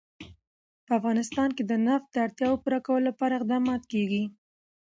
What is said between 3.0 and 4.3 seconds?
لپاره اقدامات کېږي.